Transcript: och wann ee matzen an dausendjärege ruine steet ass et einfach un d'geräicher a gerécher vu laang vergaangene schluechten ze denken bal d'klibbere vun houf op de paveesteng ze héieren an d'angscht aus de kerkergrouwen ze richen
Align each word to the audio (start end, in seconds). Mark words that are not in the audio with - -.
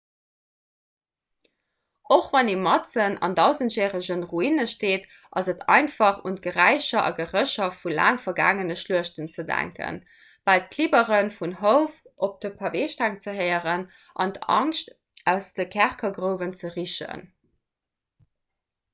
och 2.15 2.29
wann 2.35 2.47
ee 2.53 2.61
matzen 2.67 3.17
an 3.27 3.35
dausendjärege 3.39 4.15
ruine 4.31 4.65
steet 4.71 5.03
ass 5.41 5.51
et 5.53 5.61
einfach 5.75 6.21
un 6.29 6.39
d'geräicher 6.45 7.03
a 7.09 7.11
gerécher 7.19 7.67
vu 7.81 7.93
laang 7.99 8.17
vergaangene 8.25 8.79
schluechten 8.83 9.29
ze 9.35 9.45
denken 9.51 10.01
bal 10.51 10.65
d'klibbere 10.65 11.21
vun 11.37 11.55
houf 11.61 12.01
op 12.29 12.41
de 12.47 12.53
paveesteng 12.63 13.19
ze 13.27 13.37
héieren 13.43 13.87
an 14.25 14.35
d'angscht 14.39 14.91
aus 15.35 15.53
de 15.61 15.69
kerkergrouwen 15.77 16.57
ze 16.63 16.75
richen 16.81 17.25